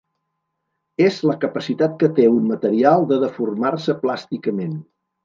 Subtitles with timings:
[1.07, 4.73] És la capacitat que té un material de deformar-se plàsticament.